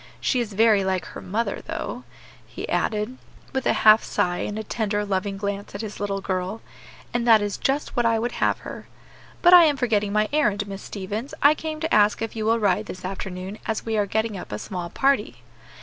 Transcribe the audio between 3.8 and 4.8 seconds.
half sigh and a